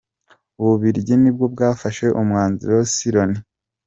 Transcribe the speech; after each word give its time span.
Ububiligi 0.61 1.15
nibwo 1.19 1.45
bwafashe 1.53 2.05
umwanzuro 2.19 2.77
si 2.93 3.07
Loni. 3.13 3.39